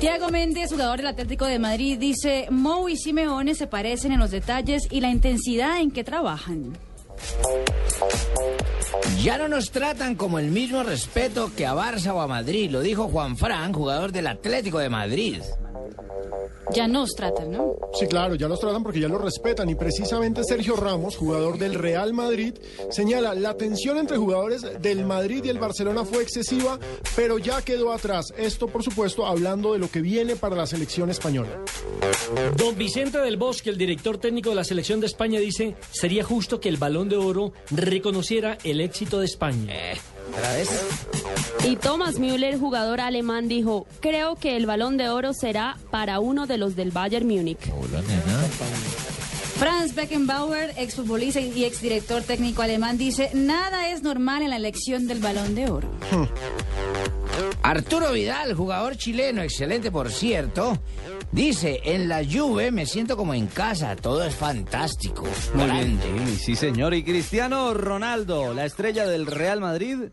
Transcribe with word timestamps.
Tiago 0.00 0.28
Méndez, 0.30 0.70
jugador 0.70 0.98
del 0.98 1.08
Atlético 1.08 1.46
de 1.46 1.58
Madrid, 1.58 1.98
dice, 1.98 2.46
Mou 2.50 2.88
y 2.88 2.96
Simeone 2.96 3.54
se 3.54 3.66
parecen 3.66 4.12
en 4.12 4.20
los 4.20 4.30
detalles 4.30 4.86
y 4.90 5.00
la 5.00 5.10
intensidad 5.10 5.80
en 5.80 5.90
que 5.90 6.04
trabajan. 6.04 6.76
Ya 9.22 9.38
no 9.38 9.48
nos 9.48 9.70
tratan 9.70 10.14
como 10.14 10.38
el 10.38 10.50
mismo 10.50 10.82
respeto 10.82 11.50
que 11.56 11.66
a 11.66 11.74
Barça 11.74 12.12
o 12.12 12.20
a 12.20 12.26
Madrid, 12.26 12.70
lo 12.70 12.80
dijo 12.80 13.08
Juan 13.08 13.36
Fran, 13.36 13.72
jugador 13.72 14.12
del 14.12 14.26
Atlético 14.26 14.78
de 14.78 14.88
Madrid. 14.88 15.40
Ya 16.72 16.88
nos 16.88 17.14
tratan, 17.14 17.52
¿no? 17.52 17.76
Sí, 17.94 18.06
claro, 18.06 18.34
ya 18.34 18.48
los 18.48 18.60
tratan 18.60 18.82
porque 18.82 19.00
ya 19.00 19.08
los 19.08 19.20
respetan 19.20 19.68
y 19.68 19.74
precisamente 19.74 20.42
Sergio 20.44 20.76
Ramos, 20.76 21.16
jugador 21.16 21.58
del 21.58 21.74
Real 21.74 22.12
Madrid, 22.12 22.54
señala 22.90 23.34
la 23.34 23.54
tensión 23.56 23.98
entre 23.98 24.16
jugadores 24.16 24.62
del 24.80 25.04
Madrid 25.04 25.44
y 25.44 25.48
el 25.48 25.58
Barcelona 25.58 26.04
fue 26.04 26.22
excesiva, 26.22 26.78
pero 27.14 27.38
ya 27.38 27.62
quedó 27.62 27.92
atrás. 27.92 28.26
Esto, 28.36 28.66
por 28.66 28.82
supuesto, 28.82 29.26
hablando 29.26 29.72
de 29.72 29.78
lo 29.78 29.90
que 29.90 30.00
viene 30.00 30.36
para 30.36 30.56
la 30.56 30.66
selección 30.66 31.10
española. 31.10 31.62
Don 32.56 32.76
Vicente 32.76 33.18
del 33.18 33.36
Bosque, 33.36 33.70
el 33.70 33.78
director 33.78 34.18
técnico 34.18 34.50
de 34.50 34.56
la 34.56 34.64
selección 34.64 35.00
de 35.00 35.06
España, 35.06 35.38
dice, 35.38 35.76
sería 35.90 36.24
justo 36.24 36.60
que 36.60 36.68
el 36.68 36.76
balón 36.76 37.08
de 37.08 37.16
oro 37.16 37.52
reconociera 37.70 38.58
el 38.64 38.80
éxito 38.80 39.20
de 39.20 39.26
España. 39.26 39.72
¿Otra 39.72 40.15
vez? 40.52 40.68
Y 41.64 41.76
Thomas 41.76 42.18
Müller, 42.18 42.58
jugador 42.58 43.00
alemán, 43.00 43.48
dijo, 43.48 43.86
creo 44.00 44.36
que 44.36 44.56
el 44.56 44.66
balón 44.66 44.96
de 44.96 45.08
oro 45.08 45.32
será 45.32 45.76
para 45.90 46.20
uno 46.20 46.46
de 46.46 46.58
los 46.58 46.76
del 46.76 46.90
Bayern 46.90 47.26
Múnich. 47.26 47.72
Franz 49.58 49.94
Beckenbauer, 49.94 50.74
exfutbolista 50.76 51.40
y 51.40 51.64
exdirector 51.64 52.22
técnico 52.22 52.62
alemán, 52.62 52.98
dice, 52.98 53.30
nada 53.32 53.88
es 53.88 54.02
normal 54.02 54.42
en 54.42 54.50
la 54.50 54.56
elección 54.56 55.06
del 55.06 55.18
balón 55.20 55.54
de 55.54 55.70
oro. 55.70 55.88
Arturo 57.62 58.12
Vidal, 58.12 58.54
jugador 58.54 58.96
chileno, 58.96 59.42
excelente 59.42 59.90
por 59.90 60.10
cierto, 60.10 60.78
dice, 61.32 61.80
en 61.84 62.08
la 62.08 62.22
Juve 62.24 62.70
me 62.70 62.86
siento 62.86 63.16
como 63.16 63.34
en 63.34 63.46
casa, 63.46 63.96
todo 63.96 64.24
es 64.24 64.34
fantástico. 64.34 65.24
Muy 65.54 65.64
bien, 65.64 65.98
grande". 65.98 66.04
Jimmy, 66.04 66.36
sí 66.36 66.54
señor. 66.54 66.94
Y 66.94 67.02
Cristiano 67.02 67.74
Ronaldo, 67.74 68.54
la 68.54 68.66
estrella 68.66 69.06
del 69.06 69.26
Real 69.26 69.60
Madrid, 69.60 70.10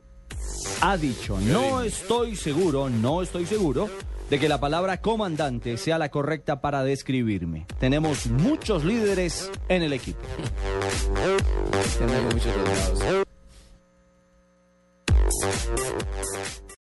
ha 0.85 0.97
dicho, 0.97 1.39
no 1.39 1.81
estoy 1.81 2.35
seguro, 2.35 2.89
no 2.89 3.21
estoy 3.21 3.45
seguro 3.45 3.89
de 4.29 4.37
que 4.37 4.49
la 4.49 4.59
palabra 4.59 4.99
comandante 4.99 5.77
sea 5.77 5.97
la 5.97 6.09
correcta 6.09 6.59
para 6.59 6.83
describirme. 6.83 7.65
Tenemos 7.79 8.27
muchos 8.27 8.83
líderes 8.83 9.49
en 9.69 9.83
el 9.83 9.93
equipo. 9.93 10.19
Tenemos 11.97 12.33
muchos 12.33 12.53